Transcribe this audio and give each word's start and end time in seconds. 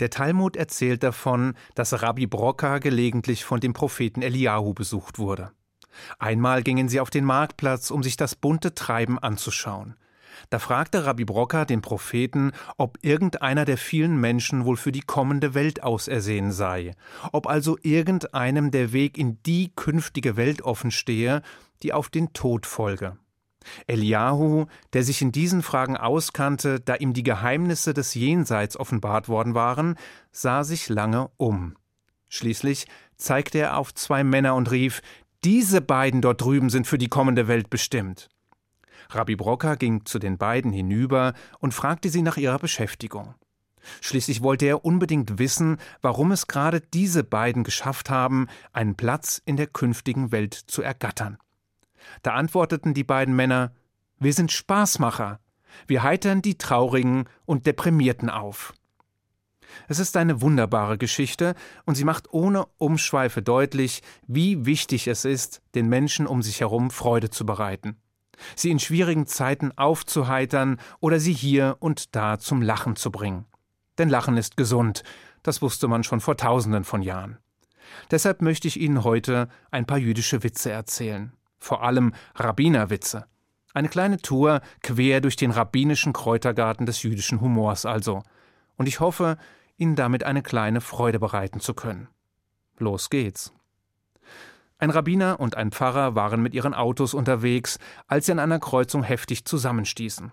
Der 0.00 0.10
Talmud 0.10 0.56
erzählt 0.56 1.02
davon, 1.02 1.54
dass 1.74 2.02
Rabbi 2.02 2.26
Brocker 2.26 2.80
gelegentlich 2.80 3.44
von 3.44 3.60
dem 3.60 3.72
Propheten 3.72 4.22
Eliahu 4.22 4.74
besucht 4.74 5.18
wurde. 5.18 5.52
Einmal 6.18 6.62
gingen 6.62 6.88
sie 6.88 7.00
auf 7.00 7.10
den 7.10 7.24
Marktplatz, 7.24 7.90
um 7.90 8.02
sich 8.02 8.16
das 8.16 8.34
bunte 8.34 8.74
Treiben 8.74 9.18
anzuschauen. 9.18 9.96
Da 10.50 10.58
fragte 10.58 11.06
Rabbi 11.06 11.24
Brocker 11.24 11.64
den 11.64 11.80
Propheten, 11.80 12.52
ob 12.76 12.98
irgendeiner 13.00 13.64
der 13.64 13.78
vielen 13.78 14.20
Menschen 14.20 14.64
wohl 14.66 14.76
für 14.76 14.92
die 14.92 15.00
kommende 15.00 15.54
Welt 15.54 15.82
ausersehen 15.82 16.52
sei, 16.52 16.94
ob 17.32 17.46
also 17.46 17.78
irgendeinem 17.82 18.70
der 18.70 18.92
Weg 18.92 19.16
in 19.16 19.42
die 19.44 19.72
künftige 19.74 20.36
Welt 20.36 20.62
offen 20.62 20.90
stehe, 20.90 21.42
die 21.82 21.92
auf 21.92 22.10
den 22.10 22.32
Tod 22.34 22.66
folge. 22.66 23.16
Eliahu, 23.86 24.66
der 24.92 25.02
sich 25.02 25.22
in 25.22 25.32
diesen 25.32 25.62
Fragen 25.62 25.96
auskannte, 25.96 26.80
da 26.80 26.94
ihm 26.94 27.12
die 27.12 27.22
Geheimnisse 27.22 27.94
des 27.94 28.14
Jenseits 28.14 28.76
offenbart 28.76 29.28
worden 29.28 29.54
waren, 29.54 29.96
sah 30.30 30.64
sich 30.64 30.88
lange 30.88 31.30
um. 31.36 31.74
Schließlich 32.28 32.86
zeigte 33.16 33.58
er 33.58 33.76
auf 33.76 33.94
zwei 33.94 34.24
Männer 34.24 34.54
und 34.54 34.70
rief 34.70 35.00
Diese 35.44 35.80
beiden 35.80 36.22
dort 36.22 36.40
drüben 36.40 36.70
sind 36.70 36.86
für 36.86 36.98
die 36.98 37.08
kommende 37.08 37.48
Welt 37.48 37.70
bestimmt. 37.70 38.28
Rabbi 39.10 39.36
Brocker 39.36 39.76
ging 39.76 40.04
zu 40.04 40.18
den 40.18 40.38
beiden 40.38 40.72
hinüber 40.72 41.34
und 41.60 41.74
fragte 41.74 42.08
sie 42.08 42.22
nach 42.22 42.36
ihrer 42.36 42.58
Beschäftigung. 42.58 43.34
Schließlich 44.00 44.42
wollte 44.42 44.66
er 44.66 44.84
unbedingt 44.84 45.38
wissen, 45.38 45.78
warum 46.02 46.32
es 46.32 46.48
gerade 46.48 46.80
diese 46.80 47.22
beiden 47.22 47.62
geschafft 47.62 48.10
haben, 48.10 48.48
einen 48.72 48.96
Platz 48.96 49.40
in 49.44 49.56
der 49.56 49.68
künftigen 49.68 50.32
Welt 50.32 50.54
zu 50.54 50.82
ergattern. 50.82 51.38
Da 52.22 52.34
antworteten 52.34 52.94
die 52.94 53.04
beiden 53.04 53.34
Männer 53.34 53.72
Wir 54.18 54.32
sind 54.32 54.52
Spaßmacher. 54.52 55.40
Wir 55.86 56.02
heitern 56.02 56.42
die 56.42 56.56
Traurigen 56.56 57.28
und 57.44 57.66
Deprimierten 57.66 58.30
auf. 58.30 58.72
Es 59.88 59.98
ist 59.98 60.16
eine 60.16 60.40
wunderbare 60.40 60.98
Geschichte 60.98 61.54
und 61.84 61.96
sie 61.96 62.04
macht 62.04 62.32
ohne 62.32 62.66
Umschweife 62.78 63.42
deutlich, 63.42 64.02
wie 64.26 64.64
wichtig 64.64 65.06
es 65.08 65.24
ist, 65.24 65.62
den 65.74 65.88
Menschen 65.88 66.26
um 66.26 66.42
sich 66.42 66.60
herum 66.60 66.90
Freude 66.90 67.30
zu 67.30 67.44
bereiten, 67.44 67.96
sie 68.54 68.70
in 68.70 68.78
schwierigen 68.78 69.26
Zeiten 69.26 69.72
aufzuheitern 69.76 70.78
oder 71.00 71.20
sie 71.20 71.32
hier 71.32 71.76
und 71.80 72.14
da 72.16 72.38
zum 72.38 72.62
Lachen 72.62 72.96
zu 72.96 73.10
bringen. 73.10 73.44
Denn 73.98 74.08
Lachen 74.08 74.36
ist 74.36 74.56
gesund, 74.56 75.02
das 75.42 75.62
wusste 75.62 75.88
man 75.88 76.04
schon 76.04 76.20
vor 76.20 76.36
tausenden 76.36 76.84
von 76.84 77.02
Jahren. 77.02 77.38
Deshalb 78.10 78.42
möchte 78.42 78.66
ich 78.68 78.80
Ihnen 78.80 79.04
heute 79.04 79.48
ein 79.70 79.86
paar 79.86 79.98
jüdische 79.98 80.42
Witze 80.42 80.70
erzählen 80.70 81.32
vor 81.58 81.82
allem 81.82 82.12
Rabbinerwitze. 82.34 83.26
Eine 83.74 83.88
kleine 83.88 84.18
Tour 84.18 84.60
quer 84.82 85.20
durch 85.20 85.36
den 85.36 85.50
rabbinischen 85.50 86.12
Kräutergarten 86.12 86.86
des 86.86 87.02
jüdischen 87.02 87.40
Humors 87.40 87.84
also. 87.84 88.22
Und 88.76 88.86
ich 88.86 89.00
hoffe, 89.00 89.36
Ihnen 89.76 89.96
damit 89.96 90.24
eine 90.24 90.42
kleine 90.42 90.80
Freude 90.80 91.18
bereiten 91.18 91.60
zu 91.60 91.74
können. 91.74 92.08
Los 92.78 93.10
geht's. 93.10 93.52
Ein 94.78 94.90
Rabbiner 94.90 95.40
und 95.40 95.56
ein 95.56 95.70
Pfarrer 95.70 96.14
waren 96.14 96.42
mit 96.42 96.54
ihren 96.54 96.74
Autos 96.74 97.14
unterwegs, 97.14 97.78
als 98.06 98.26
sie 98.26 98.32
an 98.32 98.38
einer 98.38 98.58
Kreuzung 98.58 99.02
heftig 99.02 99.44
zusammenstießen. 99.44 100.32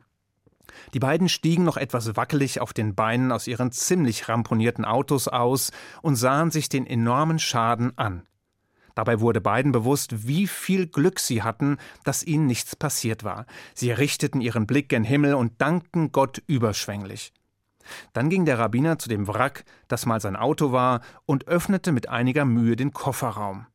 Die 0.94 1.00
beiden 1.00 1.30
stiegen 1.30 1.64
noch 1.64 1.78
etwas 1.78 2.16
wackelig 2.16 2.60
auf 2.60 2.74
den 2.74 2.96
Beinen 2.96 3.32
aus 3.32 3.48
ihren 3.48 3.72
ziemlich 3.72 4.28
ramponierten 4.28 4.86
Autos 4.86 5.28
aus 5.28 5.72
und 6.02 6.16
sahen 6.16 6.52
sich 6.52 6.68
den 6.68 6.86
enormen 6.86 7.40
Schaden 7.40 7.98
an. 7.98 8.24
Dabei 8.96 9.20
wurde 9.20 9.42
beiden 9.42 9.72
bewusst, 9.72 10.28
wie 10.28 10.48
viel 10.48 10.88
Glück 10.88 11.20
sie 11.20 11.42
hatten, 11.42 11.78
dass 12.04 12.24
ihnen 12.24 12.46
nichts 12.46 12.76
passiert 12.76 13.24
war. 13.24 13.46
Sie 13.74 13.92
richteten 13.92 14.42
ihren 14.42 14.68
Blick 14.68 14.90
gen 14.90 15.04
Himmel 15.04 15.34
und 15.34 15.60
dankten 15.62 16.12
Gott 16.12 16.42
überschwänglich. 16.48 17.34
Dann 18.14 18.30
ging 18.30 18.46
der 18.46 18.60
Rabbiner 18.60 18.98
zu 18.98 19.10
dem 19.10 19.28
Wrack, 19.28 19.66
das 19.88 20.06
mal 20.06 20.22
sein 20.22 20.36
Auto 20.36 20.72
war, 20.72 21.02
und 21.26 21.48
öffnete 21.48 21.92
mit 21.92 22.10
einiger 22.10 22.46
Mühe 22.46 22.76
den 22.76 22.94
Kofferraum. 22.94 23.66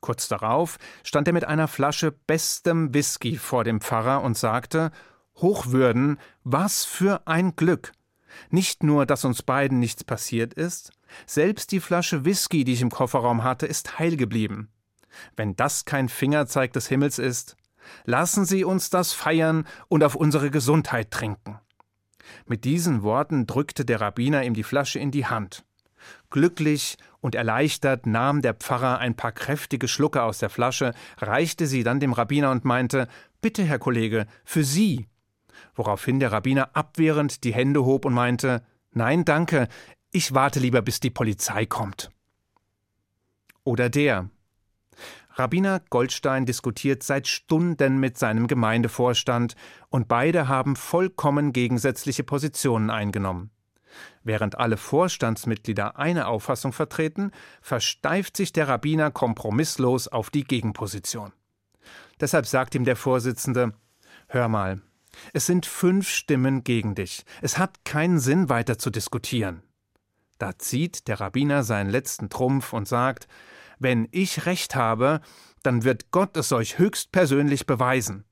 Kurz 0.00 0.28
darauf 0.28 0.78
stand 1.02 1.26
er 1.26 1.34
mit 1.34 1.44
einer 1.44 1.68
Flasche 1.68 2.12
bestem 2.12 2.94
Whisky 2.94 3.38
vor 3.38 3.64
dem 3.64 3.80
Pfarrer 3.80 4.22
und 4.22 4.36
sagte 4.36 4.92
Hochwürden, 5.36 6.18
was 6.44 6.84
für 6.84 7.26
ein 7.26 7.56
Glück. 7.56 7.92
Nicht 8.50 8.82
nur, 8.82 9.06
dass 9.06 9.24
uns 9.24 9.42
beiden 9.42 9.78
nichts 9.78 10.04
passiert 10.04 10.54
ist, 10.54 10.92
selbst 11.26 11.72
die 11.72 11.80
Flasche 11.80 12.24
Whisky, 12.24 12.64
die 12.64 12.72
ich 12.72 12.82
im 12.82 12.90
Kofferraum 12.90 13.44
hatte, 13.44 13.66
ist 13.66 13.98
heil 13.98 14.16
geblieben. 14.16 14.68
Wenn 15.36 15.56
das 15.56 15.84
kein 15.84 16.08
Fingerzeig 16.08 16.72
des 16.72 16.88
Himmels 16.88 17.18
ist, 17.18 17.56
lassen 18.04 18.44
Sie 18.44 18.64
uns 18.64 18.90
das 18.90 19.12
feiern 19.12 19.66
und 19.88 20.02
auf 20.02 20.14
unsere 20.14 20.50
Gesundheit 20.50 21.10
trinken. 21.10 21.58
Mit 22.46 22.64
diesen 22.64 23.02
Worten 23.02 23.46
drückte 23.46 23.84
der 23.84 24.00
Rabbiner 24.00 24.44
ihm 24.44 24.54
die 24.54 24.64
Flasche 24.64 24.98
in 24.98 25.10
die 25.10 25.26
Hand. 25.26 25.64
Glücklich 26.30 26.96
und 27.20 27.34
erleichtert 27.34 28.06
nahm 28.06 28.42
der 28.42 28.54
Pfarrer 28.54 28.98
ein 28.98 29.16
paar 29.16 29.32
kräftige 29.32 29.88
Schlucke 29.88 30.22
aus 30.22 30.38
der 30.38 30.50
Flasche, 30.50 30.92
reichte 31.18 31.66
sie 31.66 31.82
dann 31.82 32.00
dem 32.00 32.12
Rabbiner 32.12 32.50
und 32.50 32.64
meinte 32.64 33.08
Bitte, 33.40 33.62
Herr 33.62 33.78
Kollege, 33.78 34.26
für 34.44 34.64
Sie. 34.64 35.06
Woraufhin 35.74 36.20
der 36.20 36.32
Rabbiner 36.32 36.70
abwehrend 36.74 37.44
die 37.44 37.54
Hände 37.54 37.84
hob 37.84 38.04
und 38.04 38.14
meinte 38.14 38.62
Nein, 38.92 39.24
danke, 39.24 39.68
ich 40.16 40.32
warte 40.32 40.60
lieber, 40.60 40.80
bis 40.80 40.98
die 40.98 41.10
Polizei 41.10 41.66
kommt. 41.66 42.10
Oder 43.64 43.90
der. 43.90 44.30
Rabbiner 45.34 45.82
Goldstein 45.90 46.46
diskutiert 46.46 47.02
seit 47.02 47.26
Stunden 47.28 47.98
mit 47.98 48.16
seinem 48.16 48.46
Gemeindevorstand 48.46 49.56
und 49.90 50.08
beide 50.08 50.48
haben 50.48 50.74
vollkommen 50.74 51.52
gegensätzliche 51.52 52.24
Positionen 52.24 52.88
eingenommen. 52.88 53.50
Während 54.24 54.56
alle 54.56 54.78
Vorstandsmitglieder 54.78 55.98
eine 55.98 56.28
Auffassung 56.28 56.72
vertreten, 56.72 57.30
versteift 57.60 58.38
sich 58.38 58.54
der 58.54 58.68
Rabbiner 58.68 59.10
kompromisslos 59.10 60.08
auf 60.08 60.30
die 60.30 60.44
Gegenposition. 60.44 61.32
Deshalb 62.20 62.46
sagt 62.46 62.74
ihm 62.74 62.84
der 62.84 62.96
Vorsitzende 62.96 63.74
Hör 64.28 64.48
mal, 64.48 64.80
es 65.34 65.44
sind 65.44 65.66
fünf 65.66 66.08
Stimmen 66.08 66.64
gegen 66.64 66.94
dich. 66.94 67.24
Es 67.42 67.58
hat 67.58 67.84
keinen 67.84 68.18
Sinn, 68.18 68.48
weiter 68.48 68.78
zu 68.78 68.88
diskutieren. 68.88 69.62
Da 70.38 70.58
zieht 70.58 71.08
der 71.08 71.20
Rabbiner 71.20 71.64
seinen 71.64 71.90
letzten 71.90 72.28
Trumpf 72.28 72.72
und 72.72 72.86
sagt, 72.86 73.26
wenn 73.78 74.08
ich 74.10 74.46
recht 74.46 74.74
habe, 74.74 75.20
dann 75.62 75.84
wird 75.84 76.10
Gott 76.10 76.36
es 76.36 76.52
euch 76.52 76.78
höchstpersönlich 76.78 77.66
beweisen. 77.66 78.24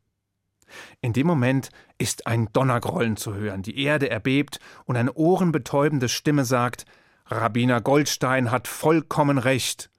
In 1.00 1.12
dem 1.12 1.26
Moment 1.26 1.70
ist 1.98 2.26
ein 2.26 2.48
Donnergrollen 2.52 3.16
zu 3.16 3.34
hören, 3.34 3.62
die 3.62 3.82
Erde 3.82 4.10
erbebt 4.10 4.58
und 4.84 4.96
eine 4.96 5.12
ohrenbetäubende 5.12 6.08
Stimme 6.08 6.44
sagt, 6.44 6.84
Rabbiner 7.26 7.80
Goldstein 7.80 8.50
hat 8.50 8.68
vollkommen 8.68 9.38
recht. 9.38 9.90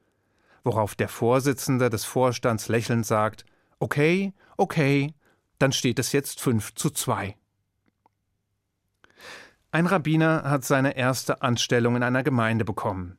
Worauf 0.63 0.95
der 0.95 1.07
Vorsitzende 1.07 1.89
des 1.89 2.05
Vorstands 2.05 2.67
lächelnd 2.67 3.05
sagt, 3.05 3.45
okay, 3.79 4.33
okay, 4.57 5.13
dann 5.59 5.71
steht 5.71 5.99
es 5.99 6.11
jetzt 6.11 6.41
fünf 6.41 6.73
zu 6.75 6.89
zwei. 6.89 7.35
Ein 9.75 9.87
Rabbiner 9.87 10.43
hat 10.45 10.63
seine 10.63 10.95
erste 10.95 11.41
Anstellung 11.41 11.97
in 11.97 12.03
einer 12.03 12.23
Gemeinde 12.23 12.63
bekommen. 12.63 13.17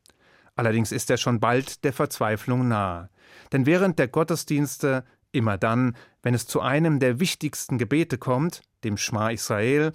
Allerdings 0.55 0.91
ist 0.91 1.11
er 1.11 1.19
schon 1.19 1.39
bald 1.39 1.85
der 1.85 1.93
Verzweiflung 1.93 2.67
nahe. 2.67 3.11
Denn 3.53 3.67
während 3.67 3.99
der 3.99 4.09
Gottesdienste, 4.09 5.05
immer 5.33 5.59
dann, 5.59 5.95
wenn 6.23 6.33
es 6.33 6.47
zu 6.47 6.63
einem 6.63 6.99
der 6.99 7.21
wichtigsten 7.21 7.77
Gebete 7.77 8.17
kommt, 8.17 8.63
dem 8.85 8.97
Schma 8.97 9.29
Israel, 9.29 9.93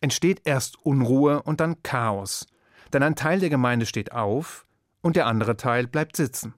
entsteht 0.00 0.40
erst 0.46 0.84
Unruhe 0.84 1.44
und 1.44 1.60
dann 1.60 1.80
Chaos. 1.84 2.48
Denn 2.92 3.04
ein 3.04 3.14
Teil 3.14 3.38
der 3.38 3.50
Gemeinde 3.50 3.86
steht 3.86 4.10
auf 4.10 4.66
und 5.02 5.14
der 5.14 5.26
andere 5.26 5.56
Teil 5.56 5.86
bleibt 5.86 6.16
sitzen. 6.16 6.54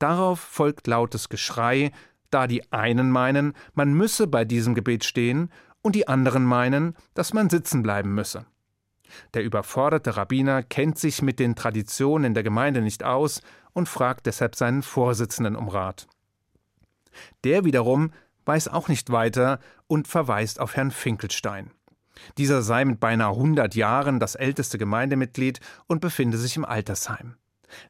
Darauf 0.00 0.40
folgt 0.40 0.88
lautes 0.88 1.28
Geschrei, 1.28 1.92
da 2.32 2.48
die 2.48 2.72
einen 2.72 3.12
meinen, 3.12 3.52
man 3.74 3.94
müsse 3.94 4.26
bei 4.26 4.44
diesem 4.44 4.74
Gebet 4.74 5.04
stehen, 5.04 5.52
und 5.82 5.94
die 5.94 6.08
anderen 6.08 6.44
meinen, 6.44 6.96
dass 7.14 7.32
man 7.32 7.48
sitzen 7.48 7.84
bleiben 7.84 8.12
müsse. 8.12 8.44
Der 9.34 9.44
überforderte 9.44 10.16
Rabbiner 10.16 10.62
kennt 10.62 10.98
sich 10.98 11.22
mit 11.22 11.38
den 11.38 11.54
Traditionen 11.54 12.34
der 12.34 12.42
Gemeinde 12.42 12.80
nicht 12.80 13.04
aus 13.04 13.40
und 13.72 13.88
fragt 13.88 14.26
deshalb 14.26 14.54
seinen 14.56 14.82
Vorsitzenden 14.82 15.56
um 15.56 15.68
Rat. 15.68 16.06
Der 17.44 17.64
wiederum 17.64 18.12
weiß 18.44 18.68
auch 18.68 18.88
nicht 18.88 19.10
weiter 19.10 19.60
und 19.86 20.08
verweist 20.08 20.60
auf 20.60 20.76
Herrn 20.76 20.90
Finkelstein. 20.90 21.70
Dieser 22.38 22.62
sei 22.62 22.84
mit 22.84 23.00
beinahe 23.00 23.32
100 23.32 23.74
Jahren 23.74 24.20
das 24.20 24.34
älteste 24.34 24.78
Gemeindemitglied 24.78 25.60
und 25.86 26.00
befinde 26.00 26.38
sich 26.38 26.56
im 26.56 26.64
Altersheim. 26.64 27.36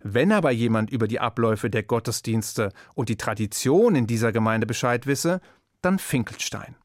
Wenn 0.02 0.32
aber 0.32 0.50
jemand 0.50 0.90
über 0.90 1.06
die 1.06 1.20
Abläufe 1.20 1.70
der 1.70 1.82
Gottesdienste 1.82 2.72
und 2.94 3.08
die 3.08 3.16
Tradition 3.16 3.94
in 3.94 4.06
dieser 4.06 4.32
Gemeinde 4.32 4.66
Bescheid 4.66 5.06
wisse, 5.06 5.40
dann 5.82 5.98
Finkelstein. 5.98 6.76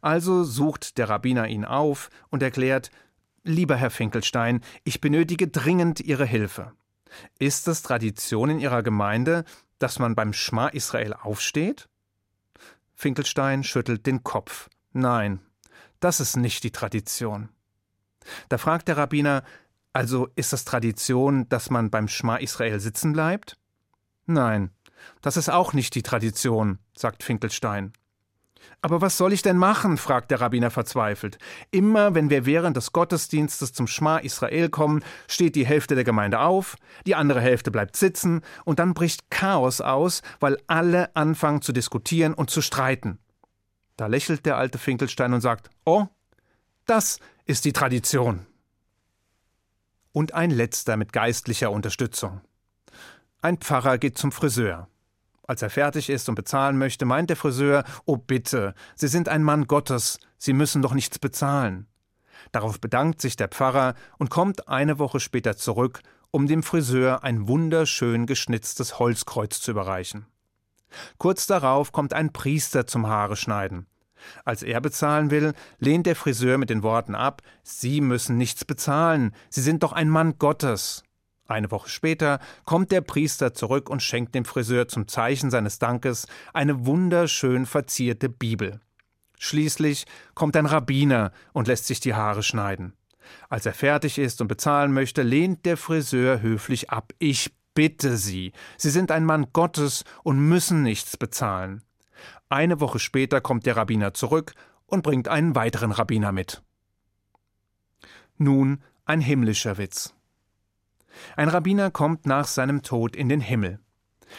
Also 0.00 0.44
sucht 0.44 0.98
der 0.98 1.08
Rabbiner 1.08 1.48
ihn 1.48 1.64
auf 1.64 2.10
und 2.30 2.42
erklärt, 2.42 2.90
Lieber 3.46 3.76
Herr 3.76 3.90
Finkelstein, 3.90 4.62
ich 4.84 5.02
benötige 5.02 5.48
dringend 5.48 6.00
Ihre 6.00 6.24
Hilfe. 6.24 6.72
Ist 7.38 7.68
es 7.68 7.82
Tradition 7.82 8.48
in 8.48 8.58
Ihrer 8.58 8.82
Gemeinde, 8.82 9.44
dass 9.78 9.98
man 9.98 10.14
beim 10.14 10.32
Schma 10.32 10.68
Israel 10.68 11.12
aufsteht? 11.12 11.90
Finkelstein 12.94 13.62
schüttelt 13.62 14.06
den 14.06 14.24
Kopf. 14.24 14.70
Nein, 14.92 15.40
das 16.00 16.20
ist 16.20 16.36
nicht 16.36 16.64
die 16.64 16.70
Tradition. 16.70 17.50
Da 18.48 18.56
fragt 18.56 18.88
der 18.88 18.96
Rabbiner, 18.96 19.44
Also 19.92 20.28
ist 20.36 20.54
es 20.54 20.64
Tradition, 20.64 21.46
dass 21.50 21.68
man 21.68 21.90
beim 21.90 22.08
Schma 22.08 22.36
Israel 22.36 22.80
sitzen 22.80 23.12
bleibt? 23.12 23.58
Nein, 24.24 24.70
das 25.20 25.36
ist 25.36 25.50
auch 25.50 25.74
nicht 25.74 25.94
die 25.94 26.02
Tradition, 26.02 26.78
sagt 26.96 27.22
Finkelstein. 27.22 27.92
Aber 28.80 29.00
was 29.00 29.16
soll 29.16 29.32
ich 29.32 29.42
denn 29.42 29.56
machen? 29.56 29.96
fragt 29.96 30.30
der 30.30 30.40
Rabbiner 30.40 30.70
verzweifelt. 30.70 31.38
Immer 31.70 32.14
wenn 32.14 32.28
wir 32.28 32.44
während 32.44 32.76
des 32.76 32.92
Gottesdienstes 32.92 33.72
zum 33.72 33.86
Schma 33.86 34.18
Israel 34.18 34.68
kommen, 34.68 35.02
steht 35.26 35.56
die 35.56 35.66
Hälfte 35.66 35.94
der 35.94 36.04
Gemeinde 36.04 36.40
auf, 36.40 36.76
die 37.06 37.14
andere 37.14 37.40
Hälfte 37.40 37.70
bleibt 37.70 37.96
sitzen 37.96 38.42
und 38.64 38.78
dann 38.78 38.92
bricht 38.92 39.30
Chaos 39.30 39.80
aus, 39.80 40.22
weil 40.38 40.58
alle 40.66 41.14
anfangen 41.16 41.62
zu 41.62 41.72
diskutieren 41.72 42.34
und 42.34 42.50
zu 42.50 42.60
streiten. 42.60 43.18
Da 43.96 44.06
lächelt 44.06 44.44
der 44.44 44.56
alte 44.56 44.78
Finkelstein 44.78 45.32
und 45.32 45.40
sagt: 45.40 45.70
Oh, 45.84 46.06
das 46.84 47.20
ist 47.46 47.64
die 47.64 47.72
Tradition. 47.72 48.46
Und 50.12 50.34
ein 50.34 50.50
letzter 50.50 50.96
mit 50.96 51.12
geistlicher 51.12 51.70
Unterstützung. 51.70 52.40
Ein 53.40 53.58
Pfarrer 53.58 53.98
geht 53.98 54.16
zum 54.16 54.32
Friseur. 54.32 54.88
Als 55.46 55.62
er 55.62 55.70
fertig 55.70 56.08
ist 56.10 56.28
und 56.28 56.34
bezahlen 56.34 56.78
möchte, 56.78 57.04
meint 57.04 57.28
der 57.28 57.36
Friseur, 57.36 57.84
oh 58.06 58.16
bitte, 58.16 58.74
Sie 58.94 59.08
sind 59.08 59.28
ein 59.28 59.42
Mann 59.42 59.66
Gottes, 59.66 60.18
Sie 60.38 60.52
müssen 60.52 60.82
doch 60.82 60.94
nichts 60.94 61.18
bezahlen. 61.18 61.86
Darauf 62.52 62.80
bedankt 62.80 63.20
sich 63.20 63.36
der 63.36 63.48
Pfarrer 63.48 63.94
und 64.18 64.30
kommt 64.30 64.68
eine 64.68 64.98
Woche 64.98 65.20
später 65.20 65.56
zurück, 65.56 66.00
um 66.30 66.46
dem 66.46 66.62
Friseur 66.62 67.24
ein 67.24 67.46
wunderschön 67.46 68.26
geschnitztes 68.26 68.98
Holzkreuz 68.98 69.60
zu 69.60 69.70
überreichen. 69.70 70.26
Kurz 71.18 71.46
darauf 71.46 71.92
kommt 71.92 72.12
ein 72.12 72.32
Priester 72.32 72.86
zum 72.86 73.06
Haare 73.06 73.36
schneiden. 73.36 73.86
Als 74.44 74.62
er 74.62 74.80
bezahlen 74.80 75.30
will, 75.30 75.52
lehnt 75.78 76.06
der 76.06 76.16
Friseur 76.16 76.58
mit 76.58 76.70
den 76.70 76.82
Worten 76.82 77.14
ab 77.14 77.42
Sie 77.62 78.00
müssen 78.00 78.36
nichts 78.36 78.64
bezahlen, 78.64 79.34
Sie 79.50 79.60
sind 79.60 79.82
doch 79.82 79.92
ein 79.92 80.08
Mann 80.08 80.38
Gottes. 80.38 81.02
Eine 81.46 81.70
Woche 81.70 81.90
später 81.90 82.40
kommt 82.64 82.90
der 82.90 83.02
Priester 83.02 83.52
zurück 83.52 83.90
und 83.90 84.02
schenkt 84.02 84.34
dem 84.34 84.44
Friseur 84.44 84.88
zum 84.88 85.08
Zeichen 85.08 85.50
seines 85.50 85.78
Dankes 85.78 86.26
eine 86.54 86.86
wunderschön 86.86 87.66
verzierte 87.66 88.28
Bibel. 88.28 88.80
Schließlich 89.38 90.06
kommt 90.34 90.56
ein 90.56 90.66
Rabbiner 90.66 91.32
und 91.52 91.68
lässt 91.68 91.86
sich 91.86 92.00
die 92.00 92.14
Haare 92.14 92.42
schneiden. 92.42 92.94
Als 93.48 93.66
er 93.66 93.74
fertig 93.74 94.18
ist 94.18 94.40
und 94.40 94.48
bezahlen 94.48 94.92
möchte, 94.92 95.22
lehnt 95.22 95.66
der 95.66 95.76
Friseur 95.76 96.40
höflich 96.40 96.90
ab. 96.90 97.12
Ich 97.18 97.52
bitte 97.74 98.16
Sie, 98.16 98.52
Sie 98.78 98.90
sind 98.90 99.10
ein 99.10 99.24
Mann 99.24 99.48
Gottes 99.52 100.04
und 100.22 100.38
müssen 100.38 100.82
nichts 100.82 101.16
bezahlen. 101.16 101.82
Eine 102.48 102.80
Woche 102.80 102.98
später 102.98 103.40
kommt 103.40 103.66
der 103.66 103.76
Rabbiner 103.76 104.14
zurück 104.14 104.54
und 104.86 105.02
bringt 105.02 105.28
einen 105.28 105.54
weiteren 105.54 105.92
Rabbiner 105.92 106.32
mit. 106.32 106.62
Nun 108.38 108.82
ein 109.04 109.20
himmlischer 109.20 109.76
Witz. 109.76 110.14
Ein 111.36 111.48
Rabbiner 111.48 111.90
kommt 111.90 112.26
nach 112.26 112.46
seinem 112.46 112.82
Tod 112.82 113.16
in 113.16 113.28
den 113.28 113.40
Himmel. 113.40 113.78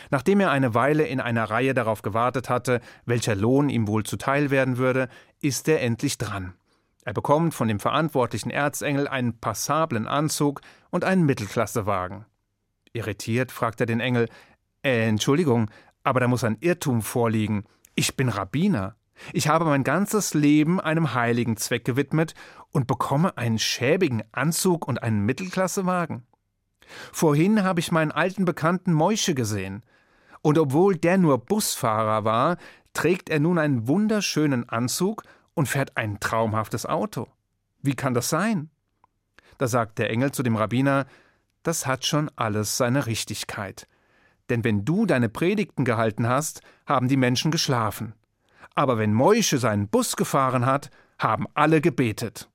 Nachdem 0.10 0.40
er 0.40 0.52
eine 0.52 0.74
Weile 0.74 1.06
in 1.06 1.20
einer 1.20 1.46
Reihe 1.46 1.74
darauf 1.74 2.02
gewartet 2.02 2.50
hatte, 2.50 2.82
welcher 3.06 3.36
Lohn 3.36 3.70
ihm 3.70 3.88
wohl 3.88 4.04
zuteil 4.04 4.50
werden 4.50 4.78
würde, 4.78 5.08
ist 5.42 5.68
er 5.68 5.82
endlich 5.82 6.18
dran. 6.18 6.54
Er 7.04 7.14
bekommt 7.14 7.54
von 7.54 7.68
dem 7.68 7.80
verantwortlichen 7.80 8.50
Erzengel 8.50 9.08
einen 9.08 9.40
passablen 9.40 10.08
Anzug 10.08 10.62
und 10.90 11.04
einen 11.04 11.26
Mittelklassewagen. 11.26 12.26
Irritiert 12.94 13.52
fragt 13.52 13.80
er 13.80 13.86
den 13.86 14.00
Engel: 14.00 14.28
äh, 14.84 15.08
Entschuldigung, 15.08 15.70
aber 16.04 16.20
da 16.20 16.28
muss 16.28 16.44
ein 16.44 16.58
Irrtum 16.62 17.02
vorliegen. 17.02 17.66
Ich 17.94 18.16
bin 18.16 18.30
Rabbiner. 18.30 18.96
Ich 19.34 19.48
habe 19.48 19.66
mein 19.66 19.84
ganzes 19.84 20.34
Leben 20.34 20.82
einem 20.82 21.14
heiligen 21.14 21.58
Zweck 21.58 21.86
gewidmet 21.86 22.34
und 22.72 22.88
bekomme 22.88 23.38
einen 23.38 23.60
schäbigen 23.60 24.24
Anzug 24.32 24.88
und 24.88 25.02
einen 25.02 25.22
Mittelklassewagen. 25.22 26.26
Vorhin 27.12 27.64
habe 27.64 27.80
ich 27.80 27.92
meinen 27.92 28.12
alten 28.12 28.46
Bekannten 28.46 28.94
Moische 28.94 29.36
gesehen. 29.36 29.84
Und 30.42 30.58
obwohl 30.58 30.96
der 30.96 31.18
nur 31.18 31.40
Busfahrer 31.40 32.24
war, 32.24 32.58
trägt 32.94 33.30
er 33.30 33.40
nun 33.40 33.58
einen 33.58 33.88
wunderschönen 33.88 34.70
Anzug 34.70 35.24
und 35.54 35.68
fährt 35.68 35.98
ein 35.98 36.20
traumhaftes 36.20 36.86
Auto. 36.86 37.28
Wie 37.82 37.96
kann 37.96 38.14
das 38.14 38.30
sein? 38.30 38.70
Da 39.58 39.68
sagt 39.68 40.00
der 40.00 40.10
Engel 40.10 40.32
zu 40.32 40.44
dem 40.44 40.56
Rabbiner, 40.56 41.06
das 41.64 41.88
hat 41.88 42.06
schon 42.06 42.30
alles 42.36 42.78
seine 42.78 43.08
Richtigkeit. 43.08 43.88
Denn 44.50 44.64
wenn 44.64 44.86
du 44.86 45.06
deine 45.06 45.30
Predigten 45.30 45.86
gehalten 45.86 46.28
hast, 46.28 46.62
haben 46.86 47.08
die 47.08 47.18
Menschen 47.18 47.52
geschlafen. 47.52 48.14
Aber 48.76 48.98
wenn 48.98 49.14
Moische 49.14 49.58
seinen 49.58 49.88
Bus 49.88 50.16
gefahren 50.16 50.66
hat, 50.66 50.92
haben 51.18 51.48
alle 51.54 51.82
gebetet. 51.82 52.50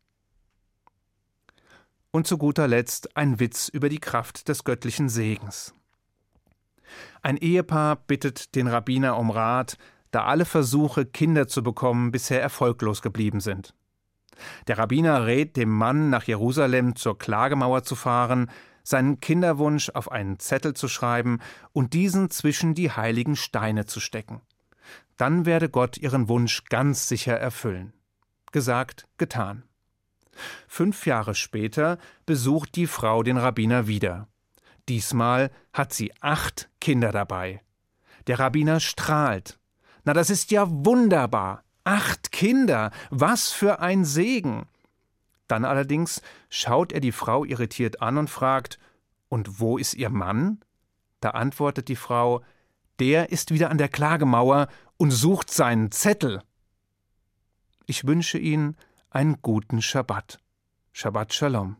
Und 2.12 2.26
zu 2.26 2.38
guter 2.38 2.66
Letzt 2.66 3.16
ein 3.16 3.38
Witz 3.38 3.68
über 3.68 3.88
die 3.88 4.00
Kraft 4.00 4.48
des 4.48 4.64
göttlichen 4.64 5.08
Segens. 5.08 5.74
Ein 7.22 7.36
Ehepaar 7.36 7.96
bittet 7.96 8.54
den 8.54 8.66
Rabbiner 8.66 9.16
um 9.16 9.30
Rat, 9.30 9.78
da 10.10 10.24
alle 10.24 10.44
Versuche, 10.44 11.06
Kinder 11.06 11.46
zu 11.46 11.62
bekommen, 11.62 12.10
bisher 12.10 12.42
erfolglos 12.42 13.00
geblieben 13.00 13.40
sind. 13.40 13.74
Der 14.66 14.78
Rabbiner 14.78 15.26
rät 15.26 15.56
dem 15.56 15.70
Mann, 15.70 16.10
nach 16.10 16.24
Jerusalem 16.24 16.96
zur 16.96 17.18
Klagemauer 17.18 17.84
zu 17.84 17.94
fahren, 17.94 18.50
seinen 18.82 19.20
Kinderwunsch 19.20 19.90
auf 19.90 20.10
einen 20.10 20.38
Zettel 20.38 20.74
zu 20.74 20.88
schreiben 20.88 21.38
und 21.72 21.92
diesen 21.92 22.30
zwischen 22.30 22.74
die 22.74 22.90
heiligen 22.90 23.36
Steine 23.36 23.86
zu 23.86 24.00
stecken. 24.00 24.40
Dann 25.16 25.44
werde 25.46 25.68
Gott 25.68 25.98
ihren 25.98 26.28
Wunsch 26.28 26.64
ganz 26.64 27.06
sicher 27.06 27.38
erfüllen. 27.38 27.92
Gesagt, 28.52 29.06
getan. 29.18 29.62
Fünf 30.72 31.04
Jahre 31.04 31.34
später 31.34 31.98
besucht 32.26 32.76
die 32.76 32.86
Frau 32.86 33.24
den 33.24 33.38
Rabbiner 33.38 33.88
wieder. 33.88 34.28
Diesmal 34.88 35.50
hat 35.72 35.92
sie 35.92 36.12
acht 36.20 36.70
Kinder 36.80 37.10
dabei. 37.10 37.60
Der 38.28 38.38
Rabbiner 38.38 38.78
strahlt. 38.78 39.58
Na, 40.04 40.12
das 40.12 40.30
ist 40.30 40.52
ja 40.52 40.66
wunderbar. 40.68 41.64
Acht 41.82 42.30
Kinder. 42.30 42.92
Was 43.10 43.50
für 43.50 43.80
ein 43.80 44.04
Segen. 44.04 44.68
Dann 45.48 45.64
allerdings 45.64 46.22
schaut 46.48 46.92
er 46.92 47.00
die 47.00 47.10
Frau 47.10 47.44
irritiert 47.44 48.00
an 48.00 48.16
und 48.16 48.30
fragt: 48.30 48.78
Und 49.28 49.58
wo 49.58 49.76
ist 49.76 49.94
Ihr 49.94 50.08
Mann? 50.08 50.60
Da 51.20 51.30
antwortet 51.30 51.88
die 51.88 51.96
Frau: 51.96 52.44
Der 53.00 53.32
ist 53.32 53.50
wieder 53.50 53.70
an 53.70 53.78
der 53.78 53.88
Klagemauer 53.88 54.68
und 54.98 55.10
sucht 55.10 55.50
seinen 55.50 55.90
Zettel. 55.90 56.44
Ich 57.86 58.06
wünsche 58.06 58.38
Ihnen 58.38 58.76
einen 59.10 59.42
guten 59.42 59.82
Schabbat. 59.82 60.38
Shabbat 61.00 61.32
Shalom. 61.32 61.79